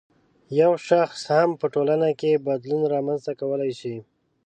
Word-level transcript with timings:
یو 0.61 0.71
شخص 0.89 1.21
هم 1.33 1.49
په 1.61 1.65
ټولنه 1.73 2.09
کې 2.19 2.43
بدلون 2.47 2.81
رامنځته 2.93 3.31
کولای 3.41 3.71
شي 3.81 3.95